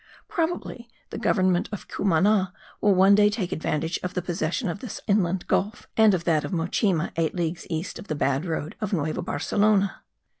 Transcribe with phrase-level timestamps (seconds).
[0.27, 4.99] Probably the government of Cumana will one day take advantage of the possession of this
[5.05, 8.93] inland gulf and of that of Mochima,* eight leagues east of the bad road of
[8.93, 10.01] Nueva Barcelona.